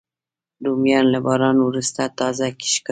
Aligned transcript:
رومیان 0.65 1.05
له 1.13 1.19
باران 1.25 1.57
وروسته 1.61 2.01
تازه 2.19 2.45
ښکاري 2.71 2.77